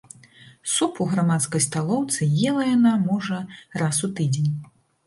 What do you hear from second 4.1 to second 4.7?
у тыдзень.